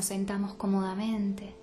Nos 0.00 0.06
sentamos 0.06 0.54
cómodamente. 0.54 1.54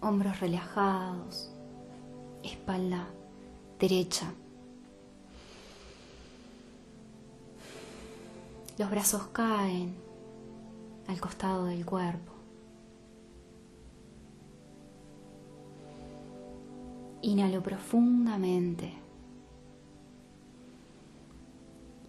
Hombros 0.00 0.40
relajados, 0.40 1.52
espalda 2.42 3.06
derecha. 3.78 4.34
Los 8.76 8.90
brazos 8.90 9.28
caen 9.28 9.94
al 11.06 11.20
costado 11.20 11.66
del 11.66 11.86
cuerpo. 11.86 12.32
Inhalo 17.20 17.62
profundamente. 17.62 18.94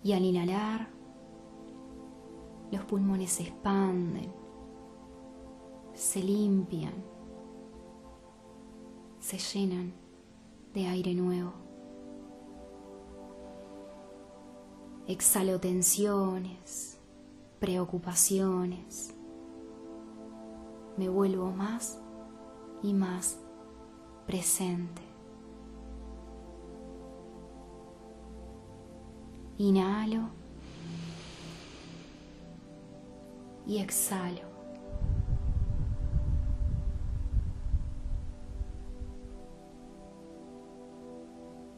Y 0.04 0.14
al 0.14 0.26
inhalar, 0.26 1.03
los 2.74 2.84
pulmones 2.86 3.32
se 3.32 3.44
expanden, 3.44 4.34
se 5.94 6.24
limpian, 6.24 6.94
se 9.20 9.38
llenan 9.38 9.94
de 10.74 10.88
aire 10.88 11.14
nuevo. 11.14 11.54
Exhalo 15.06 15.60
tensiones, 15.60 16.98
preocupaciones. 17.60 19.14
Me 20.98 21.10
vuelvo 21.10 21.52
más 21.52 22.02
y 22.82 22.94
más 22.94 23.38
presente. 24.26 25.04
Inhalo 29.60 30.43
y 33.66 33.80
exhalo. 33.80 34.54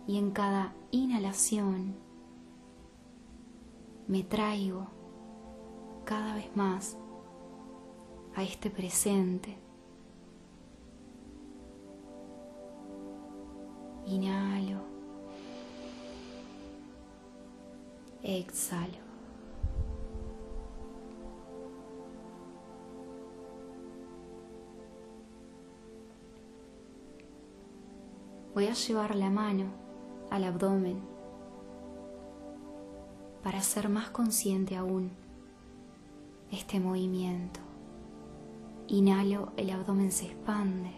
Y 0.08 0.18
en 0.18 0.32
cada 0.32 0.74
inhalación 0.92 1.96
me 4.08 4.24
traigo 4.24 4.88
cada 6.06 6.36
vez 6.36 6.56
más 6.56 6.98
a 8.36 8.44
este 8.44 8.70
presente. 8.70 9.58
Inhalo. 14.06 14.82
Exhalo. 18.22 19.05
Voy 28.56 28.68
a 28.68 28.74
llevar 28.74 29.18
la 29.18 29.30
mano 29.30 29.66
al 30.32 30.46
abdomen 30.46 31.02
para 33.44 33.62
ser 33.62 33.90
más 33.90 34.10
consciente 34.12 34.78
aún 34.78 35.12
este 36.54 36.80
movimiento. 36.80 37.60
Inhalo, 38.88 39.52
el 39.58 39.72
abdomen 39.72 40.10
se 40.10 40.28
expande. 40.28 40.92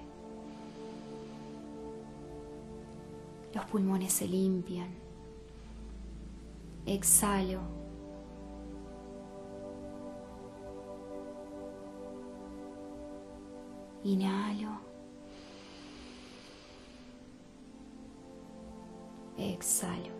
Los 3.55 3.65
pulmones 3.65 4.13
se 4.13 4.27
limpian. 4.27 4.89
Exhalo. 6.85 7.61
Inhalo. 14.03 14.86
Exhalo. 19.37 20.17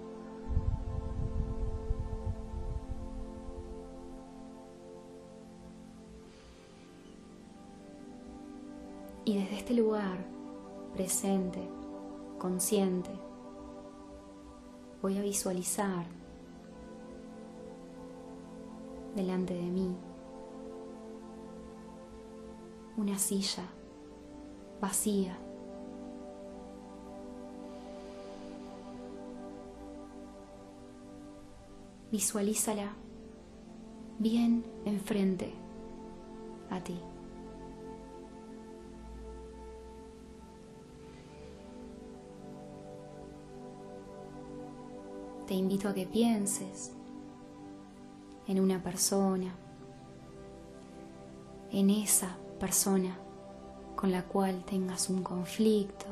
Y 9.25 9.35
desde 9.35 9.57
este 9.57 9.73
lugar 9.73 10.25
presente, 10.94 11.59
consciente, 12.38 13.09
voy 15.01 15.17
a 15.17 15.22
visualizar 15.22 16.06
delante 19.16 19.53
de 19.53 19.63
mí 19.63 19.95
una 22.95 23.17
silla 23.19 23.63
vacía. 24.79 25.38
Visualízala 32.12 32.94
bien 34.19 34.66
enfrente 34.85 35.53
a 36.69 36.79
ti. 36.81 37.00
te 45.47 45.53
invito 45.53 45.88
a 45.88 45.94
que 45.94 46.06
pienses 46.06 46.91
en 48.47 48.59
una 48.59 48.84
persona, 48.84 49.56
en 51.72 51.89
esa 51.89 52.35
persona 52.59 53.18
con 53.95 54.12
la 54.12 54.24
cual 54.24 54.63
tengas 54.66 55.09
un 55.09 55.24
conflicto, 55.24 56.06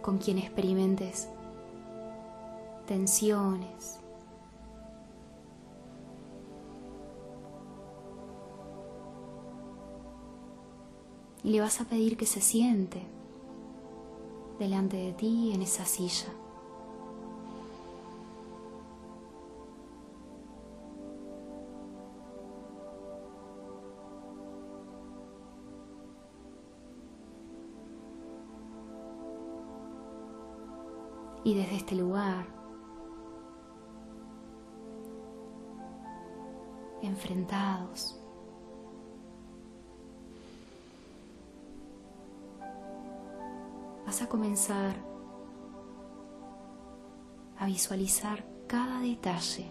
con 0.00 0.18
quien 0.18 0.38
experimentes 0.38 1.28
tensiones. 2.92 3.98
Y 11.42 11.52
le 11.52 11.60
vas 11.62 11.80
a 11.80 11.84
pedir 11.86 12.18
que 12.18 12.26
se 12.26 12.42
siente 12.42 13.00
delante 14.58 14.98
de 14.98 15.14
ti 15.14 15.52
en 15.54 15.62
esa 15.62 15.86
silla. 15.86 16.28
Y 31.42 31.54
desde 31.54 31.76
este 31.76 31.94
lugar, 31.94 32.61
enfrentados, 37.12 38.18
vas 44.06 44.22
a 44.22 44.28
comenzar 44.28 44.94
a 47.58 47.66
visualizar 47.66 48.44
cada 48.66 49.00
detalle. 49.00 49.70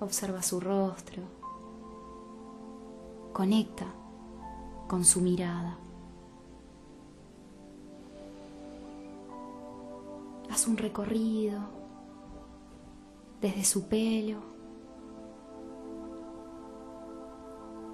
Observa 0.00 0.42
su 0.42 0.58
rostro. 0.58 1.22
Conecta 3.34 3.86
con 4.88 5.04
su 5.04 5.20
mirada. 5.20 5.76
Haz 10.50 10.66
un 10.66 10.78
recorrido 10.78 11.79
desde 13.40 13.64
su 13.64 13.88
pelo. 13.88 14.38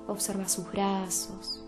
Observa 0.09 0.49
sus 0.49 0.71
brazos, 0.71 1.67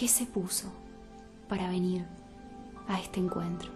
¿Qué 0.00 0.08
se 0.08 0.24
puso 0.24 0.66
para 1.46 1.68
venir 1.68 2.06
a 2.88 2.98
este 2.98 3.20
encuentro? 3.20 3.70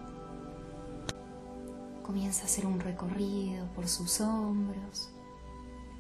Comienza 2.03 2.41
a 2.41 2.45
hacer 2.47 2.65
un 2.65 2.81
recorrido 2.81 3.67
por 3.75 3.87
sus 3.87 4.23
hombros, 4.23 5.11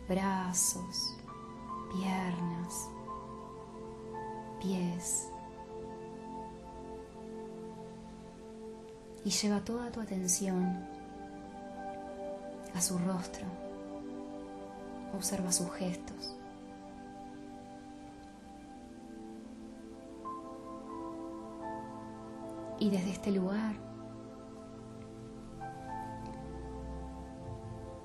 brazos, 0.08 1.14
piernas, 1.92 2.88
pies. 4.62 5.28
y 9.24 9.30
lleva 9.30 9.60
toda 9.60 9.90
tu 9.90 10.00
atención 10.00 10.84
a 12.74 12.80
su 12.80 12.98
rostro. 12.98 13.46
Observa 15.16 15.50
sus 15.50 15.70
gestos. 15.72 16.36
Y 22.78 22.90
desde 22.90 23.10
este 23.12 23.30
lugar 23.30 23.76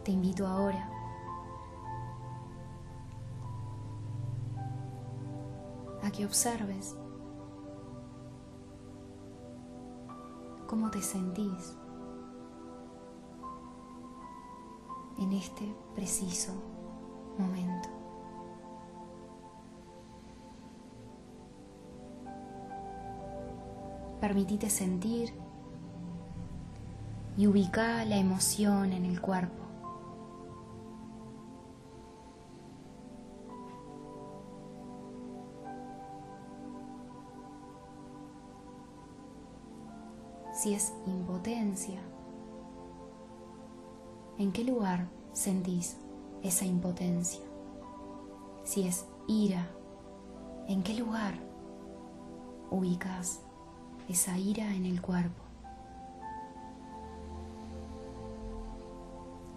te 0.04 0.12
invito 0.12 0.48
ahora 0.48 0.90
a 6.02 6.12
que 6.12 6.26
observes 6.26 6.96
cómo 10.70 10.92
te 10.92 11.02
sentís 11.02 11.76
en 15.18 15.34
este 15.34 15.76
preciso 15.96 16.54
momento. 17.40 17.90
Permitite 24.22 24.70
sentir 24.70 25.34
y 27.36 27.48
ubica 27.48 28.06
la 28.06 28.18
emoción 28.18 28.94
en 28.94 29.06
el 29.06 29.20
cuerpo. 29.20 29.59
Si 40.54 40.74
es 40.74 40.94
impotencia, 41.06 42.00
¿en 44.38 44.52
qué 44.52 44.64
lugar 44.64 45.08
sentís 45.34 45.98
esa 46.44 46.66
impotencia? 46.66 47.42
Si 48.64 48.88
es 48.88 49.06
ira, 49.28 49.68
¿en 50.68 50.84
qué 50.84 50.94
lugar 50.96 51.50
ubicas 52.72 53.40
esa 54.08 54.38
ira 54.38 54.76
en 54.76 54.86
el 54.86 55.02
cuerpo. 55.02 55.44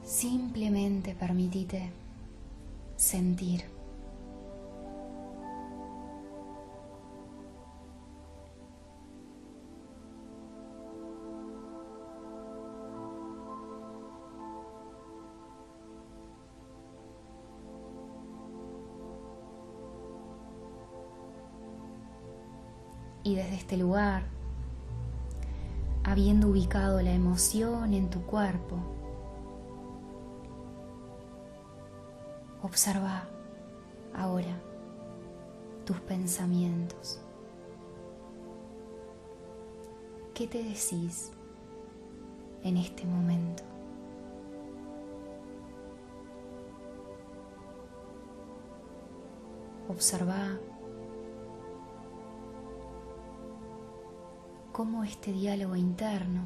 Simplemente 0.05 1.15
permitite 1.15 1.91
sentir. 2.97 3.82
Y 23.25 23.37
desde 23.37 23.55
este 23.55 23.77
lugar 23.77 24.25
habiendo 26.05 26.49
ubicado 26.49 27.01
la 27.01 27.13
emoción 27.13 27.95
en 27.95 28.11
tu 28.11 28.23
cuerpo, 28.23 28.77
observa 32.63 33.25
ahora 34.15 34.61
tus 35.85 35.99
pensamientos. 36.01 37.21
¿Qué 40.35 40.47
te 40.47 40.59
decís 40.63 41.31
en 42.65 42.77
este 42.77 43.05
momento? 43.05 43.63
Observa 49.89 50.59
cómo 54.73 55.05
este 55.05 55.33
diálogo 55.33 55.77
interno 55.77 56.43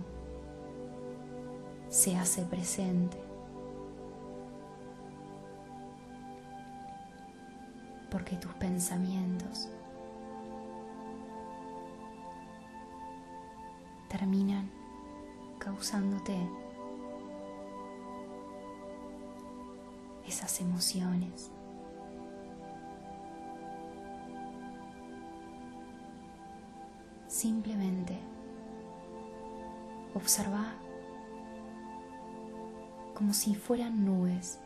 se 1.88 2.16
hace 2.16 2.42
presente. 2.42 3.16
Porque 8.10 8.36
tus 8.36 8.52
pensamientos 8.54 9.68
terminan 14.08 14.70
causándote 15.58 16.36
esas 20.26 20.60
emociones. 20.60 21.50
Simplemente 27.36 28.18
observa 30.14 30.72
como 33.12 33.34
si 33.34 33.54
fueran 33.54 34.06
nubes 34.06 34.58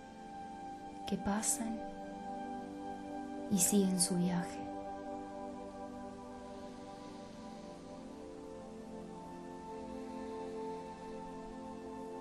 que 1.09 1.17
pasan 1.17 1.81
y 3.51 3.59
siguen 3.59 4.01
su 4.01 4.17
viaje. 4.19 4.61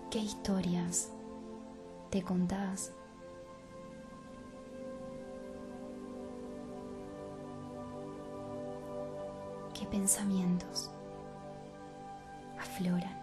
¿Qué 0.09 0.17
historias 0.17 1.11
te 2.09 2.23
contás 2.23 2.91
pensamientos 9.89 10.91
afloran. 12.59 13.17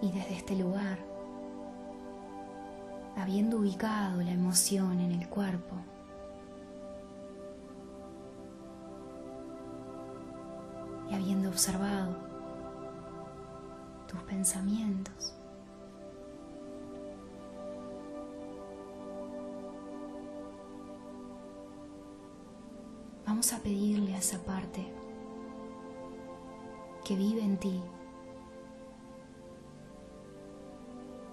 Y 0.00 0.10
desde 0.10 0.34
este 0.34 0.56
lugar, 0.56 0.98
habiendo 3.16 3.58
ubicado 3.58 4.20
la 4.20 4.32
emoción 4.32 4.98
en 4.98 5.12
el 5.12 5.28
cuerpo, 5.28 5.76
y 11.08 11.14
habiendo 11.14 11.50
observado 11.50 12.31
tus 14.12 14.22
pensamientos. 14.24 15.34
Vamos 23.26 23.52
a 23.52 23.58
pedirle 23.58 24.14
a 24.14 24.18
esa 24.18 24.38
parte 24.44 24.86
que 27.04 27.16
vive 27.16 27.42
en 27.42 27.56
ti 27.56 27.82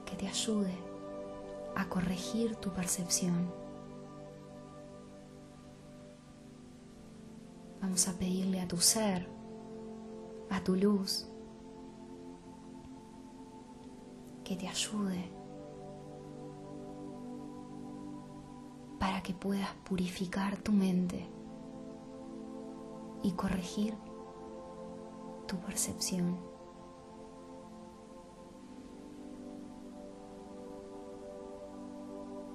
que 0.05 0.15
te 0.15 0.27
ayude 0.27 0.73
a 1.75 1.87
corregir 1.87 2.55
tu 2.55 2.71
percepción. 2.71 3.51
Vamos 7.81 8.07
a 8.07 8.13
pedirle 8.13 8.61
a 8.61 8.67
tu 8.67 8.77
ser, 8.77 9.27
a 10.49 10.63
tu 10.63 10.75
luz, 10.75 11.28
que 14.49 14.55
te 14.55 14.67
ayude 14.67 15.31
para 18.99 19.21
que 19.21 19.31
puedas 19.31 19.69
purificar 19.87 20.57
tu 20.57 20.71
mente 20.71 21.29
y 23.21 23.31
corregir 23.33 23.95
tu 25.45 25.55
percepción. 25.57 26.39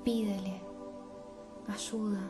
Pídele 0.03 0.61
ayuda. 1.69 2.29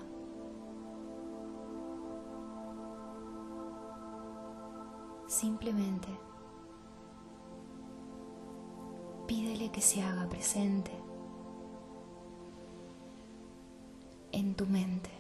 Simplemente 5.26 6.33
pídele 9.26 9.70
que 9.70 9.80
se 9.80 10.02
haga 10.02 10.28
presente 10.28 10.90
en 14.32 14.54
tu 14.54 14.66
mente. 14.66 15.10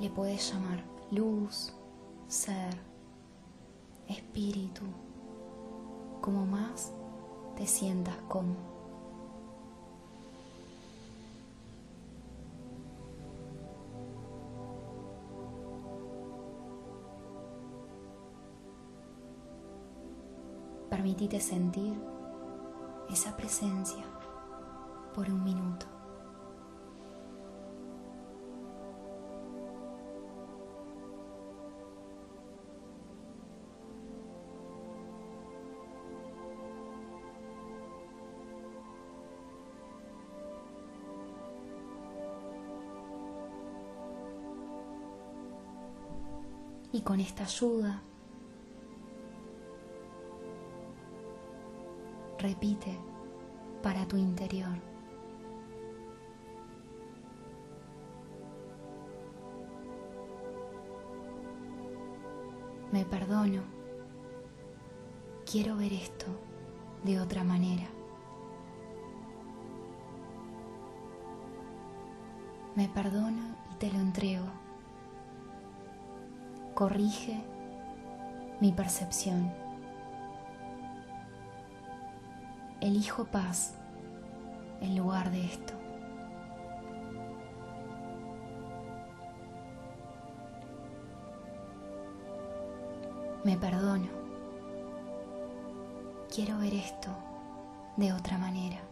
Le 0.00 0.10
puedes 0.10 0.52
llamar 0.52 0.84
luz, 1.10 1.72
ser, 2.28 2.76
espíritu, 4.08 4.82
como 6.20 6.44
más 6.44 6.92
te 7.56 7.66
sientas 7.66 8.16
cómodo. 8.28 8.73
Permitite 20.94 21.40
sentir 21.40 21.92
esa 23.10 23.36
presencia 23.36 24.04
por 25.12 25.28
un 25.28 25.42
minuto. 25.42 25.86
Y 46.92 47.00
con 47.00 47.18
esta 47.18 47.42
ayuda, 47.42 48.04
para 53.82 54.06
tu 54.06 54.16
interior. 54.16 54.78
Me 62.92 63.04
perdono. 63.04 63.62
Quiero 65.44 65.76
ver 65.76 65.92
esto 65.92 66.26
de 67.02 67.20
otra 67.20 67.44
manera. 67.44 67.88
Me 72.76 72.88
perdono 72.88 73.56
y 73.72 73.74
te 73.76 73.92
lo 73.92 73.98
entrego 73.98 74.64
corrige 76.74 77.40
mi 78.60 78.72
percepción. 78.72 79.63
Elijo 82.84 83.24
paz 83.24 83.78
en 84.82 84.94
lugar 84.94 85.30
de 85.30 85.42
esto. 85.42 85.72
Me 93.42 93.56
perdono. 93.56 94.08
Quiero 96.28 96.58
ver 96.58 96.74
esto 96.74 97.08
de 97.96 98.12
otra 98.12 98.36
manera. 98.36 98.82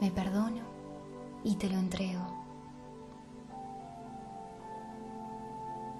Me 0.00 0.10
perdono 0.10 0.64
y 1.44 1.54
te 1.54 1.70
lo 1.70 1.78
entrego. 1.78 2.42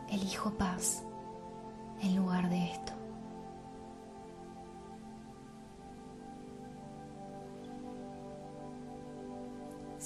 elijo 0.08 0.50
paz 0.50 1.04
en 2.00 2.16
lugar 2.16 2.50
de 2.50 2.70
esto. 2.72 3.01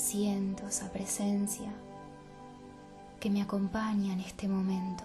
Siento 0.07 0.69
esa 0.69 0.89
presencia 0.93 1.69
que 3.19 3.29
me 3.29 3.43
acompaña 3.43 4.13
en 4.13 4.21
este 4.21 4.47
momento. 4.47 5.03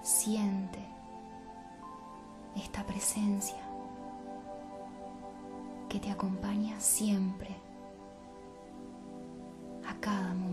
Siente 0.00 0.78
esta 2.54 2.86
presencia 2.86 3.58
que 5.88 5.98
te 5.98 6.12
acompaña 6.12 6.78
siempre 6.78 7.56
cada 10.00 10.34
momento. 10.34 10.47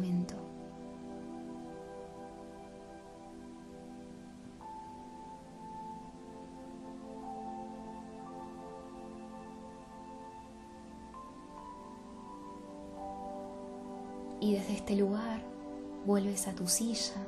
Y 14.39 14.53
desde 14.53 14.73
este 14.73 14.95
lugar 14.95 15.41
vuelves 16.05 16.47
a 16.47 16.53
tu 16.53 16.67
silla 16.67 17.25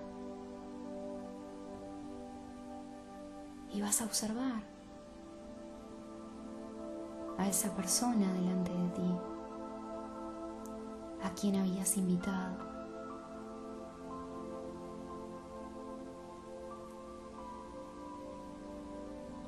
y 3.74 3.82
vas 3.82 4.02
a 4.02 4.06
observar 4.06 4.64
a 7.38 7.48
esa 7.48 7.76
persona 7.76 8.32
delante 8.34 8.72
de 8.72 8.90
ti 8.90 9.16
a 11.24 11.30
quien 11.34 11.56
habías 11.56 11.98
invitado. 11.98 12.58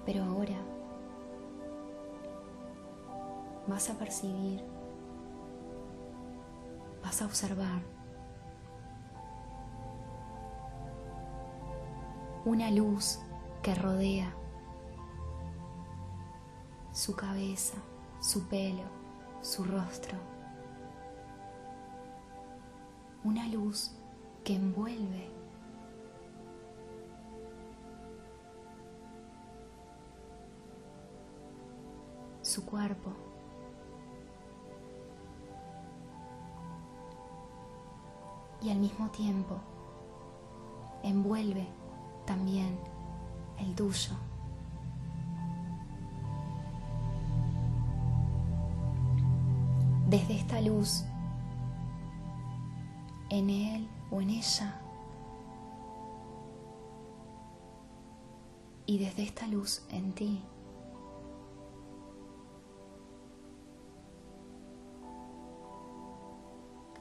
Pero 0.06 0.24
ahora 0.24 0.58
vas 3.68 3.90
a 3.90 3.94
percibir, 3.94 4.64
vas 7.10 7.24
a 7.24 7.26
observar 7.26 7.82
una 12.46 12.70
luz 12.70 13.18
que 13.64 13.74
rodea 13.74 14.32
su 16.92 17.16
cabeza, 17.16 17.78
su 18.20 18.48
pelo, 18.48 18.84
su 19.42 19.64
rostro. 19.64 20.20
una 23.24 23.48
luz 23.48 23.92
que 24.44 24.56
envuelve 24.56 25.32
su 32.44 32.66
cuerpo. 32.66 33.29
Y 38.62 38.70
al 38.72 38.80
mismo 38.80 39.10
tiempo 39.10 39.58
envuelve 41.04 41.68
también 42.26 42.78
el 43.58 43.74
tuyo. 43.76 44.14
Desde 50.08 50.36
esta 50.36 50.60
luz 50.60 51.06
en 53.30 53.50
él 53.50 53.90
o 54.12 54.22
en 54.22 54.30
ella. 54.32 54.82
Y 58.86 58.98
desde 58.98 59.24
esta 59.24 59.48
luz 59.48 59.86
en 59.90 60.14
ti. 60.14 60.44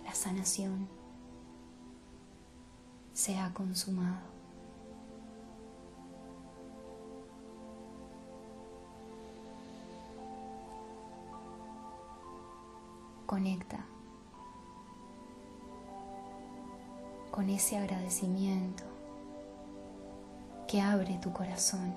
La 0.05 0.15
sanación 0.15 0.98
se 3.19 3.37
ha 3.37 3.53
consumado. 3.53 4.21
Conecta 13.27 13.85
con 17.33 17.51
ese 17.51 17.77
agradecimiento 17.77 18.85
que 20.69 20.81
abre 20.81 21.19
tu 21.21 21.33
corazón 21.33 21.93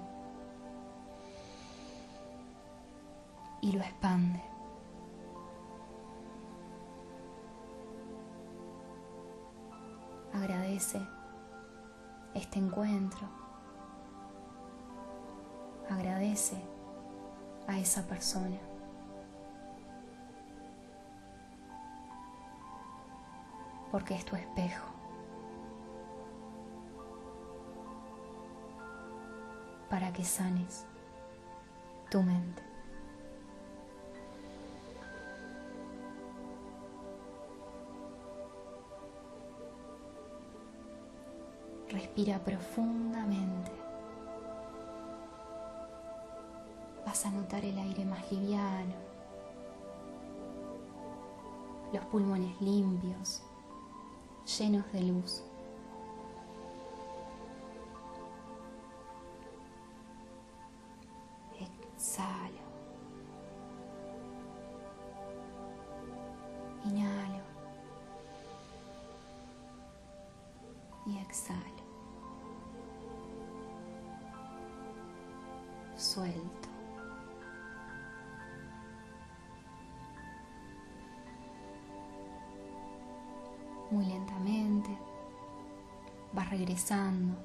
y 3.61 3.73
lo 3.73 3.81
expande. 3.81 4.50
Este 12.33 12.59
encuentro. 12.59 13.27
Agradece 15.89 16.61
a 17.67 17.77
esa 17.77 18.01
persona. 18.07 18.57
Porque 23.91 24.15
es 24.15 24.25
tu 24.25 24.35
espejo. 24.35 24.91
para 29.91 30.13
que 30.13 30.23
sanes 30.23 30.85
tu 32.09 32.23
mente. 32.23 32.70
Respira 42.21 42.37
profundamente. 42.37 43.71
Vas 47.03 47.25
a 47.25 47.31
notar 47.31 47.65
el 47.65 47.75
aire 47.75 48.05
más 48.05 48.31
liviano, 48.31 48.93
los 51.91 52.05
pulmones 52.05 52.61
limpios, 52.61 53.41
llenos 54.55 54.85
de 54.93 55.01
luz. 55.01 55.41
Vas 86.33 86.49
regresando, 86.49 87.35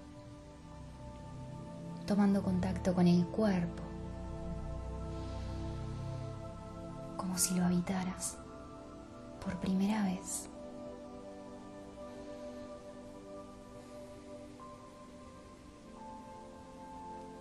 tomando 2.06 2.42
contacto 2.42 2.94
con 2.94 3.06
el 3.06 3.26
cuerpo, 3.26 3.82
como 7.16 7.36
si 7.36 7.54
lo 7.54 7.64
habitaras 7.64 8.38
por 9.44 9.58
primera 9.58 10.04
vez. 10.04 10.48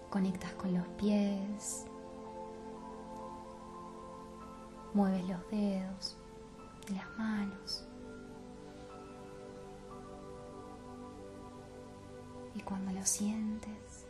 Conectas 0.10 0.54
con 0.54 0.74
los 0.74 0.88
pies, 0.90 1.86
mueves 4.94 5.28
los 5.28 5.50
dedos 5.52 6.18
de 6.88 6.96
las 6.96 7.10
manos. 7.18 7.86
Cuando 12.66 12.92
lo 12.92 13.06
sientes, 13.06 14.06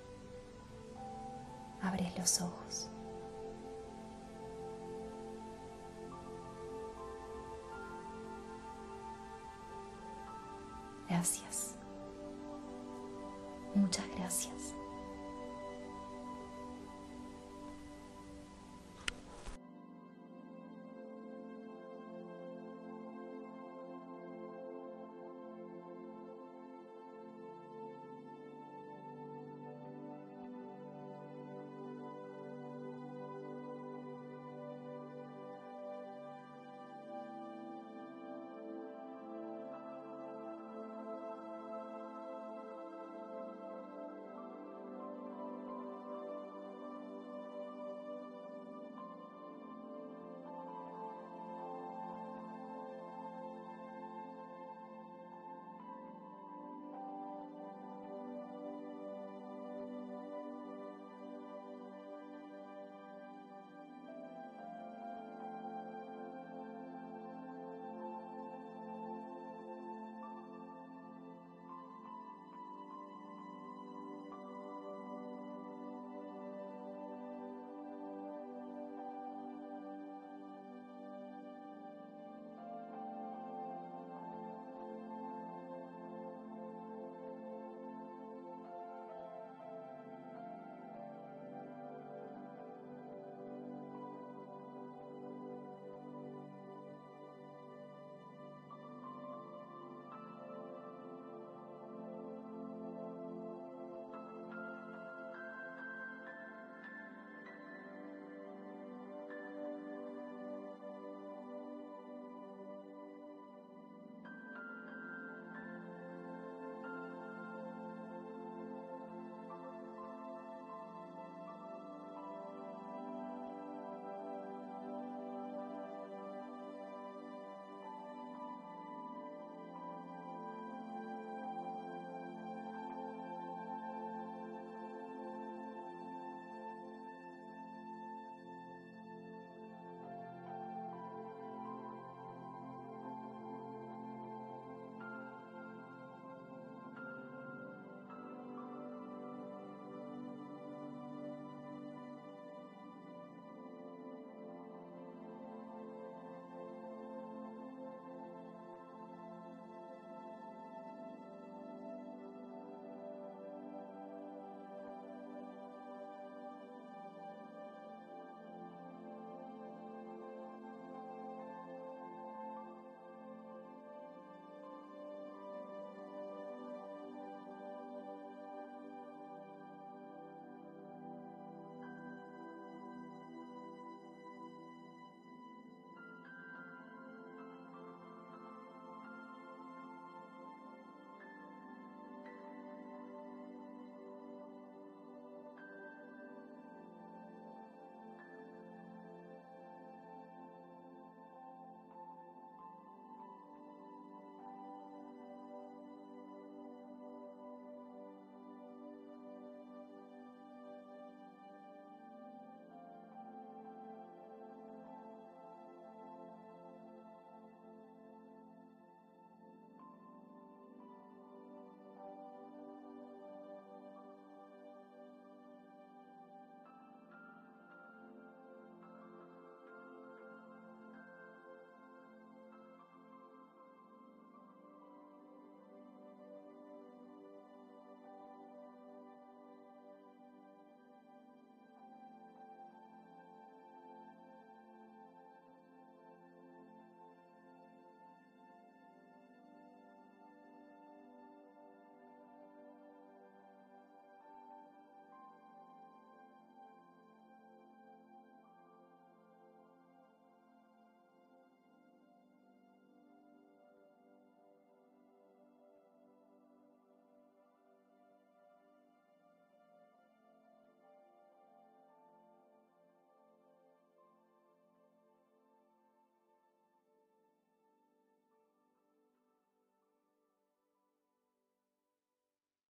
abres 1.82 2.18
los 2.18 2.42
ojos. 2.42 2.90
Gracias. 11.08 11.76
Muchas 13.76 14.08
gracias. 14.18 14.76